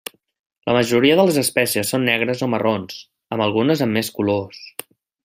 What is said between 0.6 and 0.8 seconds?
La